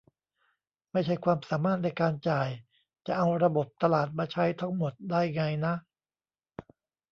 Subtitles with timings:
[0.91, 2.49] ไม่ใช่ความสามารถในการจ่าย
[3.07, 5.73] จะเอาระบบตลาดมาใช้ทั้งหมดได้ไงนะ